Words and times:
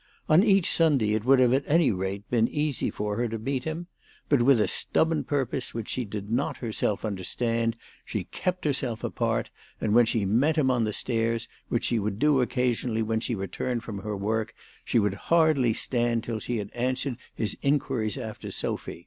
On 0.27 0.41
each 0.41 0.67
Sunday 0.67 1.13
it 1.13 1.25
would 1.25 1.39
at 1.39 1.63
any 1.67 1.91
rate 1.91 2.21
have 2.23 2.29
been 2.31 2.47
easy 2.47 2.89
for 2.89 3.17
her 3.17 3.27
to 3.27 3.37
meet 3.37 3.65
him; 3.65 3.85
but 4.29 4.41
with 4.41 4.59
a 4.59 4.67
stubborn 4.67 5.23
purpose 5.23 5.75
which 5.75 5.89
she 5.89 6.05
did 6.05 6.31
not 6.31 6.57
herself 6.57 7.05
understand 7.05 7.75
she 8.03 8.23
kept 8.23 8.65
herself 8.65 9.03
apart, 9.03 9.51
and 9.79 9.93
when 9.93 10.07
she 10.07 10.25
met 10.25 10.55
him 10.55 10.71
on 10.71 10.85
the 10.85 10.91
stairs, 10.93 11.47
which 11.69 11.83
she 11.83 11.99
would 11.99 12.17
do 12.17 12.41
occasionally 12.41 13.03
when 13.03 13.19
she 13.19 13.35
returned 13.35 13.83
from 13.83 13.99
her 13.99 14.17
work, 14.17 14.55
she 14.83 14.97
would 14.97 15.13
hardly 15.29 15.71
stand 15.71 16.23
till 16.23 16.39
she 16.39 16.57
had 16.57 16.71
answered 16.73 17.17
his 17.35 17.55
inquiries 17.61 18.17
after 18.17 18.49
Sophy. 18.49 18.99